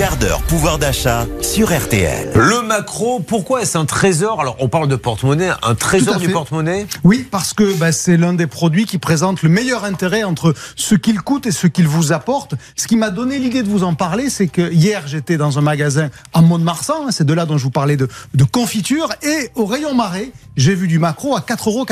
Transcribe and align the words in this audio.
quart 0.00 0.16
d'heure 0.16 0.40
pouvoir 0.44 0.78
d'achat 0.78 1.26
sur 1.42 1.78
RTL. 1.78 2.30
Le 2.34 2.66
macro, 2.66 3.20
pourquoi 3.20 3.60
est-ce 3.60 3.76
un 3.76 3.84
trésor? 3.84 4.40
Alors, 4.40 4.56
on 4.58 4.66
parle 4.66 4.88
de 4.88 4.96
porte-monnaie, 4.96 5.50
un 5.62 5.74
trésor 5.74 6.16
du 6.16 6.30
porte-monnaie? 6.30 6.86
Oui, 7.04 7.26
parce 7.30 7.52
que 7.52 7.74
bah, 7.74 7.92
c'est 7.92 8.16
l'un 8.16 8.32
des 8.32 8.46
produits 8.46 8.86
qui 8.86 8.96
présente 8.96 9.42
le 9.42 9.50
meilleur 9.50 9.84
intérêt 9.84 10.24
entre 10.24 10.54
ce 10.74 10.94
qu'il 10.94 11.20
coûte 11.20 11.44
et 11.44 11.50
ce 11.50 11.66
qu'il 11.66 11.86
vous 11.86 12.12
apporte. 12.12 12.54
Ce 12.76 12.86
qui 12.88 12.96
m'a 12.96 13.10
donné 13.10 13.38
l'idée 13.38 13.62
de 13.62 13.68
vous 13.68 13.84
en 13.84 13.92
parler, 13.92 14.30
c'est 14.30 14.48
que 14.48 14.72
hier, 14.72 15.02
j'étais 15.06 15.36
dans 15.36 15.58
un 15.58 15.60
magasin 15.60 16.08
à 16.32 16.40
Mont-de-Marsan, 16.40 17.08
hein, 17.08 17.10
c'est 17.10 17.26
de 17.26 17.34
là 17.34 17.44
dont 17.44 17.58
je 17.58 17.64
vous 17.64 17.70
parlais 17.70 17.98
de, 17.98 18.08
de 18.32 18.44
confiture, 18.44 19.10
et 19.22 19.50
au 19.54 19.66
rayon 19.66 19.94
marais, 19.94 20.32
j'ai 20.56 20.74
vu 20.74 20.88
du 20.88 20.98
macro 20.98 21.36
à 21.36 21.40
4,90 21.40 21.68
euros. 21.68 21.84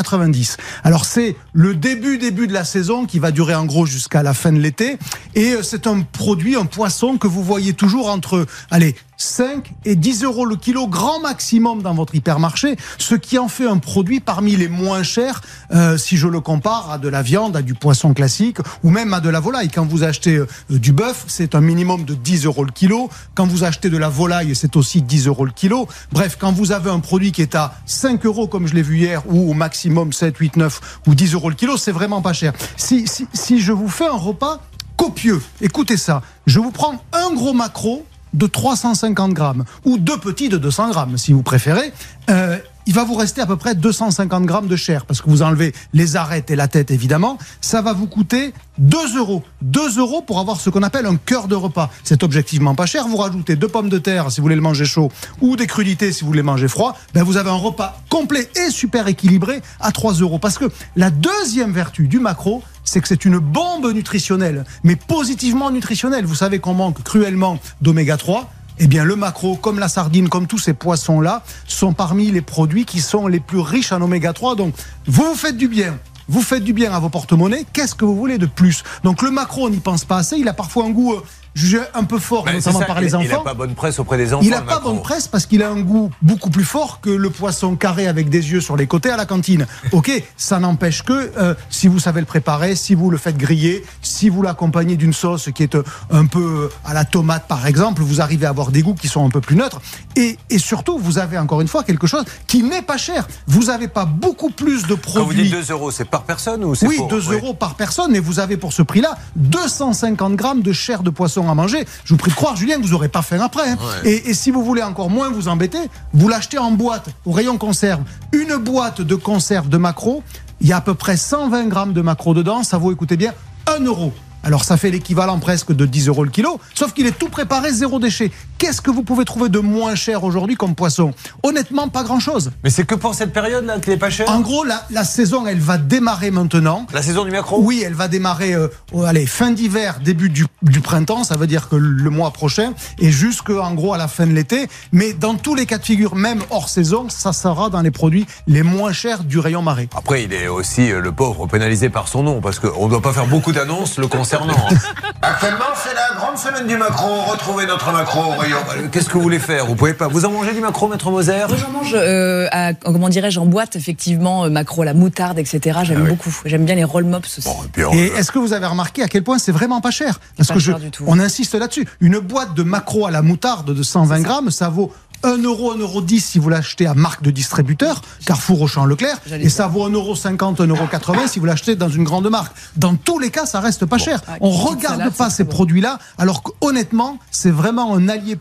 Alors, 0.82 1.04
c'est 1.04 1.36
le 1.52 1.74
début, 1.74 2.16
début 2.16 2.46
de 2.46 2.54
la 2.54 2.64
saison 2.64 3.04
qui 3.04 3.18
va 3.18 3.32
durer 3.32 3.54
en 3.54 3.66
gros 3.66 3.84
jusqu'à 3.84 4.22
la 4.22 4.32
fin 4.32 4.50
de 4.50 4.60
l'été, 4.60 4.96
et 5.34 5.52
euh, 5.52 5.62
c'est 5.62 5.86
un 5.86 6.00
produit, 6.00 6.56
un 6.56 6.64
poisson 6.64 7.18
que 7.18 7.26
vous 7.26 7.42
voyez 7.42 7.74
toujours 7.74 7.97
entre, 8.06 8.46
allez, 8.70 8.94
5 9.18 9.72
et 9.84 9.96
10 9.96 10.22
euros 10.22 10.46
le 10.46 10.56
kilo, 10.56 10.86
grand 10.86 11.20
maximum 11.20 11.82
dans 11.82 11.92
votre 11.92 12.14
hypermarché, 12.14 12.76
ce 12.98 13.16
qui 13.16 13.36
en 13.36 13.48
fait 13.48 13.66
un 13.66 13.78
produit 13.78 14.20
parmi 14.20 14.54
les 14.54 14.68
moins 14.68 15.02
chers 15.02 15.42
euh, 15.72 15.98
si 15.98 16.16
je 16.16 16.28
le 16.28 16.40
compare 16.40 16.90
à 16.92 16.98
de 16.98 17.08
la 17.08 17.22
viande, 17.22 17.56
à 17.56 17.62
du 17.62 17.74
poisson 17.74 18.14
classique 18.14 18.58
ou 18.84 18.90
même 18.90 19.12
à 19.12 19.20
de 19.20 19.28
la 19.28 19.40
volaille. 19.40 19.70
Quand 19.70 19.84
vous 19.84 20.04
achetez 20.04 20.36
euh, 20.36 20.46
du 20.70 20.92
bœuf, 20.92 21.24
c'est 21.26 21.56
un 21.56 21.60
minimum 21.60 22.04
de 22.04 22.14
10 22.14 22.46
euros 22.46 22.64
le 22.64 22.70
kilo. 22.70 23.10
Quand 23.34 23.46
vous 23.46 23.64
achetez 23.64 23.90
de 23.90 23.98
la 23.98 24.08
volaille, 24.08 24.54
c'est 24.54 24.76
aussi 24.76 25.02
10 25.02 25.26
euros 25.26 25.44
le 25.44 25.50
kilo. 25.50 25.88
Bref, 26.12 26.36
quand 26.38 26.52
vous 26.52 26.70
avez 26.70 26.90
un 26.90 27.00
produit 27.00 27.32
qui 27.32 27.42
est 27.42 27.56
à 27.56 27.74
5 27.86 28.24
euros 28.24 28.46
comme 28.46 28.68
je 28.68 28.74
l'ai 28.74 28.82
vu 28.82 28.98
hier 28.98 29.22
ou 29.26 29.50
au 29.50 29.54
maximum 29.54 30.12
7, 30.12 30.36
8, 30.36 30.56
9 30.56 30.80
ou 31.08 31.14
10 31.16 31.34
euros 31.34 31.50
le 31.50 31.56
kilo, 31.56 31.76
c'est 31.76 31.92
vraiment 31.92 32.22
pas 32.22 32.32
cher. 32.32 32.52
Si, 32.76 33.08
si, 33.08 33.26
si 33.32 33.60
je 33.60 33.72
vous 33.72 33.88
fais 33.88 34.06
un 34.06 34.16
repas 34.16 34.60
copieux, 34.98 35.40
écoutez 35.60 35.96
ça, 35.96 36.22
je 36.46 36.58
vous 36.58 36.72
prends 36.72 37.00
un 37.12 37.32
gros 37.32 37.54
macro 37.54 38.04
de 38.34 38.46
350 38.46 39.32
grammes 39.32 39.64
ou 39.84 39.96
deux 39.96 40.18
petits 40.18 40.48
de 40.48 40.58
200 40.58 40.90
grammes, 40.90 41.16
si 41.16 41.32
vous 41.32 41.42
préférez. 41.42 41.92
Euh, 42.28 42.58
il 42.88 42.94
va 42.94 43.04
vous 43.04 43.14
rester 43.14 43.42
à 43.42 43.46
peu 43.46 43.56
près 43.56 43.74
250 43.74 44.44
grammes 44.44 44.66
de 44.66 44.74
chair, 44.74 45.04
parce 45.04 45.20
que 45.20 45.28
vous 45.28 45.42
enlevez 45.42 45.74
les 45.92 46.16
arêtes 46.16 46.50
et 46.50 46.56
la 46.56 46.68
tête, 46.68 46.90
évidemment. 46.90 47.36
Ça 47.60 47.82
va 47.82 47.92
vous 47.92 48.06
coûter 48.06 48.54
2 48.78 49.18
euros. 49.18 49.44
2 49.60 49.98
euros 49.98 50.22
pour 50.22 50.40
avoir 50.40 50.58
ce 50.58 50.70
qu'on 50.70 50.82
appelle 50.82 51.04
un 51.04 51.16
cœur 51.16 51.48
de 51.48 51.54
repas. 51.54 51.90
C'est 52.02 52.22
objectivement 52.22 52.74
pas 52.74 52.86
cher. 52.86 53.06
Vous 53.06 53.18
rajoutez 53.18 53.56
deux 53.56 53.68
pommes 53.68 53.90
de 53.90 53.98
terre 53.98 54.32
si 54.32 54.40
vous 54.40 54.44
voulez 54.46 54.54
le 54.54 54.62
manger 54.62 54.86
chaud, 54.86 55.12
ou 55.42 55.54
des 55.54 55.66
crudités 55.66 56.12
si 56.12 56.22
vous 56.22 56.28
voulez 56.28 56.42
manger 56.42 56.66
froid. 56.66 56.96
Ben 57.12 57.22
vous 57.22 57.36
avez 57.36 57.50
un 57.50 57.56
repas 57.56 58.00
complet 58.08 58.48
et 58.56 58.70
super 58.70 59.06
équilibré 59.06 59.60
à 59.80 59.92
3 59.92 60.14
euros. 60.14 60.38
Parce 60.38 60.56
que 60.56 60.64
la 60.96 61.10
deuxième 61.10 61.72
vertu 61.72 62.08
du 62.08 62.18
macro, 62.18 62.62
c'est 62.88 63.00
que 63.00 63.08
c'est 63.08 63.24
une 63.24 63.38
bombe 63.38 63.92
nutritionnelle, 63.92 64.64
mais 64.82 64.96
positivement 64.96 65.70
nutritionnelle. 65.70 66.24
Vous 66.24 66.34
savez 66.34 66.58
qu'on 66.58 66.74
manque 66.74 67.02
cruellement 67.02 67.58
d'oméga 67.80 68.16
3 68.16 68.50
eh 68.80 68.86
bien 68.86 69.02
le 69.02 69.16
maquereau, 69.16 69.56
comme 69.56 69.80
la 69.80 69.88
sardine, 69.88 70.28
comme 70.28 70.46
tous 70.46 70.58
ces 70.58 70.72
poissons-là, 70.72 71.42
sont 71.66 71.92
parmi 71.94 72.30
les 72.30 72.42
produits 72.42 72.84
qui 72.84 73.00
sont 73.00 73.26
les 73.26 73.40
plus 73.40 73.58
riches 73.58 73.90
en 73.90 74.00
oméga 74.00 74.32
3. 74.32 74.54
Donc, 74.54 74.72
vous 75.04 75.24
vous 75.24 75.34
faites 75.34 75.56
du 75.56 75.66
bien. 75.66 75.98
Vous 76.28 76.42
faites 76.42 76.62
du 76.62 76.74
bien 76.74 76.92
à 76.92 76.98
vos 77.00 77.08
porte-monnaies. 77.08 77.64
Qu'est-ce 77.72 77.94
que 77.94 78.04
vous 78.04 78.14
voulez 78.14 78.36
de 78.36 78.46
plus? 78.46 78.84
Donc 79.02 79.22
le 79.22 79.30
macro, 79.30 79.66
on 79.66 79.70
n'y 79.70 79.78
pense 79.78 80.04
pas 80.04 80.18
assez. 80.18 80.36
Il 80.36 80.46
a 80.46 80.52
parfois 80.52 80.84
un 80.84 80.90
goût 80.90 81.14
euh, 81.14 81.22
jugé 81.58 81.80
un 81.94 82.04
peu 82.04 82.18
fort, 82.18 82.44
Ben, 82.44 82.54
notamment 82.54 82.78
ça, 82.80 82.84
par 82.86 83.00
il- 83.00 83.04
les 83.06 83.14
enfants. 83.14 83.24
Il 83.24 83.30
n'a 83.30 83.38
pas 83.40 83.54
bonne 83.54 83.74
presse 83.74 83.98
auprès 83.98 84.16
des 84.16 84.32
enfants. 84.32 84.44
Il 84.44 84.50
n'a 84.50 84.62
pas 84.62 84.80
bonne 84.80 85.02
presse 85.02 85.26
parce 85.28 85.46
qu'il 85.46 85.62
a 85.62 85.70
un 85.70 85.80
goût 85.80 86.10
beaucoup 86.22 86.50
plus 86.50 86.64
fort 86.64 87.00
que 87.00 87.10
le 87.10 87.30
poisson 87.30 87.76
carré 87.76 88.06
avec 88.06 88.28
des 88.28 88.50
yeux 88.52 88.60
sur 88.60 88.76
les 88.76 88.86
côtés 88.86 89.10
à 89.10 89.16
la 89.16 89.26
cantine. 89.26 89.66
Ok, 89.92 90.10
ça 90.36 90.58
n'empêche 90.60 91.02
que 91.02 91.32
euh, 91.38 91.54
si 91.70 91.88
vous 91.88 91.98
savez 91.98 92.20
le 92.20 92.26
préparer, 92.26 92.76
si 92.76 92.94
vous 92.94 93.10
le 93.10 93.18
faites 93.18 93.36
griller, 93.36 93.84
si 94.02 94.28
vous 94.28 94.42
l'accompagnez 94.42 94.96
d'une 94.96 95.12
sauce 95.12 95.50
qui 95.54 95.62
est 95.62 95.74
euh, 95.74 95.82
un 96.10 96.26
peu 96.26 96.70
à 96.84 96.94
la 96.94 97.04
tomate 97.04 97.46
par 97.48 97.66
exemple, 97.66 98.02
vous 98.02 98.20
arrivez 98.20 98.46
à 98.46 98.50
avoir 98.50 98.70
des 98.70 98.82
goûts 98.82 98.94
qui 98.94 99.08
sont 99.08 99.26
un 99.26 99.30
peu 99.30 99.40
plus 99.40 99.56
neutres. 99.56 99.80
Et, 100.16 100.36
et 100.50 100.58
surtout, 100.58 100.98
vous 100.98 101.18
avez 101.18 101.38
encore 101.38 101.60
une 101.60 101.68
fois 101.68 101.82
quelque 101.84 102.06
chose 102.06 102.24
qui 102.46 102.62
n'est 102.62 102.82
pas 102.82 102.96
cher. 102.98 103.26
Vous 103.46 103.64
n'avez 103.64 103.88
pas 103.88 104.04
beaucoup 104.04 104.50
plus 104.50 104.82
de 104.82 104.94
Quand 104.94 104.94
vous 104.94 105.20
produits. 105.24 105.42
dites 105.50 105.52
2 105.68 105.72
euros, 105.72 105.90
c'est 105.90 106.04
par 106.04 106.22
personne 106.22 106.64
ou 106.64 106.74
c'est 106.74 106.86
Oui, 106.86 106.96
pour- 106.98 107.08
2 107.08 107.28
oui. 107.30 107.34
euros 107.36 107.54
par 107.54 107.74
personne, 107.74 108.14
et 108.14 108.20
vous 108.20 108.38
avez 108.40 108.56
pour 108.56 108.72
ce 108.72 108.82
prix-là 108.82 109.16
250 109.36 110.36
grammes 110.36 110.62
de 110.62 110.72
chair 110.72 111.02
de 111.02 111.10
poisson 111.10 111.47
à 111.48 111.54
manger. 111.54 111.84
Je 112.04 112.14
vous 112.14 112.18
prie 112.18 112.30
de 112.30 112.36
croire, 112.36 112.56
Julien, 112.56 112.76
que 112.76 112.82
vous 112.82 112.90
n'aurez 112.90 113.08
pas 113.08 113.22
faim 113.22 113.40
après. 113.40 113.68
hein. 113.70 113.78
Ouais. 114.04 114.10
Et, 114.10 114.30
et 114.30 114.34
si 114.34 114.50
vous 114.50 114.64
voulez 114.64 114.82
encore 114.82 115.10
moins 115.10 115.30
vous 115.30 115.48
embêter, 115.48 115.78
vous 116.12 116.28
l'achetez 116.28 116.58
en 116.58 116.70
boîte, 116.70 117.06
au 117.24 117.32
rayon 117.32 117.58
conserve. 117.58 118.00
Une 118.32 118.56
boîte 118.56 119.00
de 119.00 119.14
conserve 119.14 119.68
de 119.68 119.76
maquereau, 119.78 120.22
il 120.60 120.68
y 120.68 120.72
a 120.72 120.78
à 120.78 120.80
peu 120.80 120.94
près 120.94 121.16
120 121.16 121.66
grammes 121.68 121.92
de 121.92 122.00
maquereau 122.00 122.34
dedans, 122.34 122.62
ça 122.62 122.78
vaut, 122.78 122.92
écoutez 122.92 123.16
bien, 123.16 123.32
1 123.66 123.84
euro. 123.84 124.12
Alors 124.44 124.64
ça 124.64 124.76
fait 124.76 124.90
l'équivalent 124.90 125.38
presque 125.38 125.72
de 125.72 125.84
10 125.84 126.08
euros 126.08 126.24
le 126.24 126.30
kilo, 126.30 126.60
sauf 126.74 126.92
qu'il 126.92 127.06
est 127.06 127.18
tout 127.18 127.28
préparé, 127.28 127.72
zéro 127.72 127.98
déchet. 127.98 128.30
Qu'est-ce 128.56 128.80
que 128.80 128.90
vous 128.90 129.02
pouvez 129.02 129.24
trouver 129.24 129.48
de 129.48 129.58
moins 129.58 129.94
cher 129.94 130.24
aujourd'hui 130.24 130.56
comme 130.56 130.74
poisson? 130.74 131.12
Honnêtement, 131.42 131.88
pas 131.88 132.02
grand-chose. 132.02 132.50
Mais 132.64 132.70
c'est 132.70 132.84
que 132.84 132.94
pour 132.94 133.14
cette 133.14 133.32
période-là 133.32 133.78
qu'il 133.78 133.92
n'est 133.92 133.98
pas 133.98 134.10
cher? 134.10 134.28
En 134.30 134.40
gros, 134.40 134.64
la, 134.64 134.84
la 134.90 135.04
saison, 135.04 135.46
elle 135.46 135.60
va 135.60 135.78
démarrer 135.78 136.30
maintenant. 136.30 136.86
La 136.92 137.02
saison 137.02 137.24
du 137.24 137.30
macro 137.30 137.60
Oui, 137.60 137.82
elle 137.84 137.94
va 137.94 138.08
démarrer 138.08 138.54
euh, 138.54 138.68
au- 138.92 139.02
allez, 139.04 139.26
fin 139.26 139.50
d'hiver, 139.52 140.00
début 140.04 140.28
du, 140.30 140.46
du 140.62 140.80
printemps, 140.80 141.24
ça 141.24 141.36
veut 141.36 141.46
dire 141.46 141.68
que 141.68 141.76
le 141.76 142.10
mois 142.10 142.30
prochain, 142.32 142.72
et 142.98 143.10
jusque 143.12 143.50
en 143.50 143.74
gros 143.74 143.92
à 143.94 143.98
la 143.98 144.08
fin 144.08 144.26
de 144.26 144.32
l'été. 144.32 144.68
Mais 144.92 145.12
dans 145.12 145.34
tous 145.34 145.54
les 145.54 145.66
cas 145.66 145.78
de 145.78 145.84
figure, 145.84 146.14
même 146.16 146.42
hors 146.50 146.68
saison, 146.68 147.08
ça 147.08 147.32
sera 147.32 147.70
dans 147.70 147.80
les 147.82 147.90
produits 147.92 148.26
les 148.46 148.62
moins 148.62 148.92
chers 148.92 149.22
du 149.24 149.38
rayon 149.38 149.62
marais. 149.62 149.88
Après, 149.96 150.24
il 150.24 150.32
est 150.32 150.48
aussi, 150.48 150.90
euh, 150.90 151.00
le 151.00 151.12
pauvre, 151.12 151.46
pénalisé 151.46 151.90
par 151.90 152.08
son 152.08 152.22
nom, 152.24 152.40
parce 152.40 152.58
qu'on 152.58 152.84
ne 152.86 152.90
doit 152.90 153.02
pas 153.02 153.12
faire 153.12 153.26
beaucoup 153.26 153.52
d'annonces 153.52 153.98
le 153.98 154.08
concernant. 154.28 154.54
Actuellement, 155.22 155.64
c'est 155.74 155.94
la 155.94 156.16
grande 156.18 156.36
semaine 156.38 156.66
du 156.66 156.76
macro. 156.76 157.22
Retrouvez 157.30 157.66
notre 157.66 157.90
macro 157.92 158.20
au 158.32 158.36
rayon. 158.36 158.56
Euh, 158.76 158.88
Qu'est-ce 158.90 159.08
que 159.08 159.14
vous 159.14 159.22
voulez 159.22 159.38
faire? 159.38 159.66
Vous 159.66 159.74
pouvez 159.74 159.94
pas. 159.94 160.08
Vous 160.08 160.24
en 160.24 160.30
mangez 160.30 160.52
du 160.54 160.60
macro, 160.60 160.88
maître 160.88 161.10
Moser? 161.10 161.44
Moi, 161.48 161.56
j'en 161.56 161.70
mange, 161.70 161.92
euh, 161.94 162.46
à- 162.52 162.74
comment 162.74 163.08
dirais-je, 163.08 163.40
en 163.40 163.46
boîte, 163.46 163.76
effectivement, 163.76 164.44
euh, 164.44 164.50
macro, 164.50 164.84
la 164.84 164.94
moutarde, 164.94 165.38
etc. 165.38 165.80
J'aime 165.82 165.98
Ah 166.00 166.04
oui. 166.04 166.10
beaucoup. 166.10 166.30
J'aime 166.44 166.64
bien 166.64 166.74
les 166.74 166.84
roll 166.84 167.04
mops 167.04 167.38
aussi. 167.38 167.48
Bon, 167.48 167.56
et 167.64 167.68
puis, 167.68 167.84
on- 167.84 167.92
Et 167.92 168.06
est-ce 168.16 168.30
que 168.30 168.38
vous 168.38 168.52
avez 168.52 168.66
remarqué 168.66 169.02
à 169.02 169.08
quel 169.08 169.24
point 169.24 169.38
c'est 169.38 169.52
vraiment 169.52 169.80
pas 169.80 169.90
cher? 169.90 170.20
Parce 170.36 170.48
pas 170.48 170.54
que 170.54 170.60
je, 170.60 170.70
cher 170.72 170.78
du 170.80 170.90
tout. 170.90 171.04
on 171.06 171.18
insiste 171.18 171.54
là-dessus. 171.54 171.86
Une 172.00 172.18
boîte 172.18 172.54
de 172.54 172.62
macro 172.62 173.06
à 173.06 173.10
la 173.10 173.22
moutarde 173.22 173.74
de 173.74 173.82
120 173.82 174.20
grammes, 174.20 174.50
ça 174.50 174.68
vaut 174.68 174.92
1 175.22 175.38
euro, 175.42 175.72
1 175.72 175.78
euro 175.78 176.00
10 176.00 176.20
si 176.24 176.38
vous 176.38 176.48
l'achetez 176.48 176.86
à 176.86 176.94
marque 176.94 177.22
de 177.22 177.30
distributeur, 177.30 178.02
Carrefour, 178.24 178.62
Auchan, 178.62 178.84
Leclerc, 178.84 179.18
et 179.32 179.48
ça 179.48 179.66
vaut 179.66 179.84
1 179.84 179.90
euro 179.90 180.14
50, 180.14 180.60
1 180.60 180.66
euro 180.66 180.86
80 180.86 181.26
si 181.26 181.38
vous 181.40 181.46
l'achetez 181.46 181.74
dans 181.76 181.88
une 181.88 182.04
grande 182.04 182.28
marque. 182.30 182.54
Dans 182.76 182.94
tous 182.94 183.18
les 183.18 183.30
cas, 183.30 183.46
ça 183.46 183.60
reste 183.60 183.84
pas 183.86 183.98
cher. 183.98 184.20
Ah, 184.28 184.36
On 184.40 184.50
regarde 184.50 184.98
salade, 184.98 185.14
pas 185.14 185.30
ces 185.30 185.44
bon. 185.44 185.50
produits-là, 185.50 185.98
alors 186.18 186.42
qu'honnêtement, 186.42 187.18
c'est 187.30 187.50
vraiment 187.50 187.94
un 187.94 188.08
allié, 188.08 188.38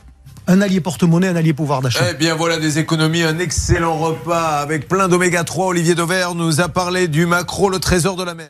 un 0.48 0.62
allié 0.62 0.80
porte-monnaie, 0.80 1.28
un 1.30 1.36
allié 1.36 1.54
pouvoir 1.54 1.82
d'achat. 1.82 2.06
Eh 2.12 2.14
bien 2.14 2.36
voilà 2.36 2.58
des 2.58 2.78
économies, 2.80 3.24
un 3.24 3.40
excellent 3.40 3.98
repas 3.98 4.60
avec 4.60 4.88
plein 4.88 5.08
d'oméga 5.08 5.44
3. 5.44 5.68
Olivier 5.68 5.96
Dauvert 5.96 6.36
nous 6.36 6.62
a 6.62 6.70
parlé 6.70 7.08
du 7.08 7.26
macro, 7.26 7.70
le 7.70 7.80
trésor 7.80 8.16
de 8.16 8.24
la 8.24 8.36
mer. 8.36 8.48